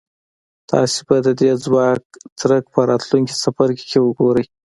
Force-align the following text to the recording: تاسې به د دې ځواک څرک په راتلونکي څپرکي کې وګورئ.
تاسې 0.71 0.99
به 1.07 1.17
د 1.25 1.29
دې 1.39 1.51
ځواک 1.65 2.01
څرک 2.39 2.63
په 2.73 2.79
راتلونکي 2.89 3.33
څپرکي 3.41 3.85
کې 3.91 3.99
وګورئ. 4.01 4.45